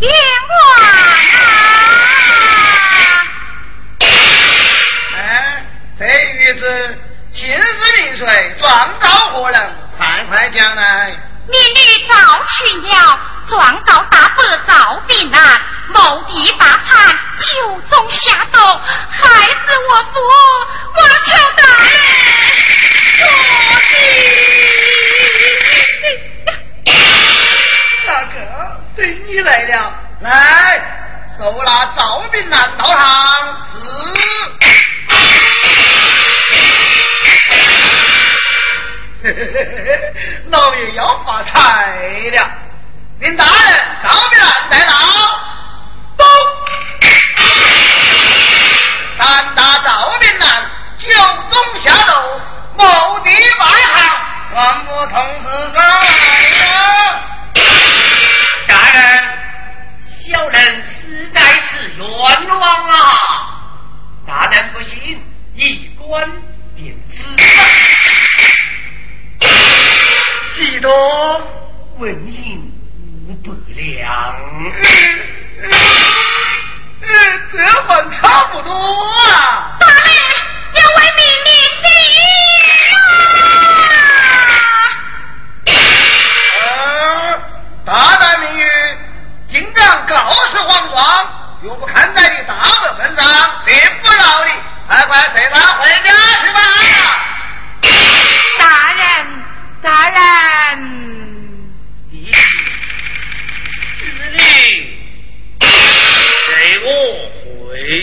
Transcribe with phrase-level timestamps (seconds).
[0.00, 0.10] 冤
[0.48, 0.94] 枉啊！
[5.16, 5.66] 哎，
[5.98, 6.62] 这女子
[7.32, 8.56] 姓氏名谁？
[8.60, 9.76] 状告何人？
[9.96, 11.16] 快快讲来！
[11.48, 12.14] 民女遭
[12.44, 19.58] 群了，状告大伯赵炳南，谋地霸产，酒中下毒，害死
[19.88, 20.20] 我父，
[20.94, 21.90] 望求大人
[23.18, 23.24] 多
[23.88, 23.90] 吉。
[28.06, 28.36] 大哥，
[29.42, 30.30] 来了，来，
[31.38, 33.00] 收拿赵炳南到堂。
[33.66, 33.78] 是。
[40.50, 41.52] 老爷要发财
[42.30, 42.48] 了，
[43.20, 43.54] 领大人
[44.02, 44.92] 赵炳南带到。
[46.16, 46.26] 咚！
[49.18, 51.08] 胆大赵炳南酒
[51.50, 52.12] 中下毒，
[52.76, 53.96] 谋地败行，
[54.54, 55.78] 万不从此在
[62.68, 63.60] 啊！
[64.26, 65.22] 大人不信，
[65.54, 66.30] 一观
[66.76, 67.24] 便知。
[70.54, 70.90] 几多？
[71.98, 72.72] 纹银
[73.26, 74.34] 五百两。
[77.50, 79.76] 这还差不多啊！
[79.80, 80.06] 大人
[80.74, 81.48] 要为民女
[81.80, 81.82] 死
[86.66, 86.68] 啊！
[87.84, 88.62] 大胆名誉，
[89.48, 91.00] 竟敢告示皇庄，
[91.62, 92.07] 又不看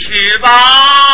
[0.00, 1.09] 去吧。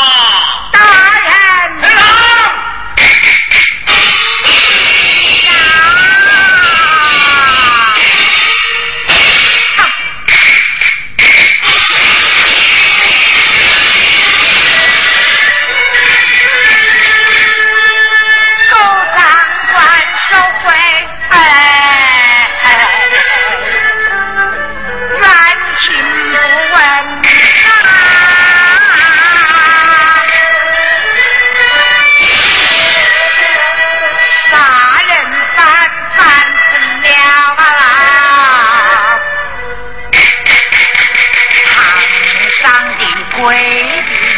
[43.36, 44.35] 回